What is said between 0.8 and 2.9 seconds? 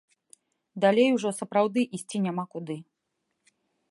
Далей ужо сапраўды ісці няма куды.